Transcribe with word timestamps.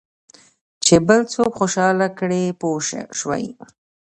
چې 0.85 0.95
بل 1.07 1.21
څوک 1.33 1.51
خوشاله 1.59 2.07
کړې 2.19 2.43
پوه 2.59 2.79
شوې!. 3.19 3.45